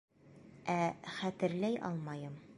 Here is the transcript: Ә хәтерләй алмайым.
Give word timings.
Ә 0.77 0.79
хәтерләй 1.19 1.81
алмайым. 1.91 2.45